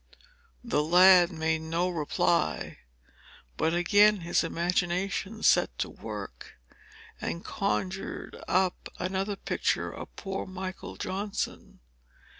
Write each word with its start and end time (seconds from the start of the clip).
The 0.63 0.81
lad 0.83 1.31
made 1.31 1.61
no 1.61 1.87
reply. 1.87 2.79
But 3.55 3.75
again 3.75 4.21
his 4.21 4.43
imagination 4.43 5.43
set 5.43 5.77
to 5.77 5.91
work, 5.91 6.55
and 7.21 7.45
conjured 7.45 8.35
up 8.47 8.89
another 8.97 9.35
picture 9.35 9.91
of 9.91 10.15
poor 10.15 10.47
Michael 10.47 10.95
Johnson. 10.97 11.81